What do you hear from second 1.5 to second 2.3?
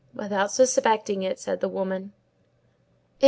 the woman.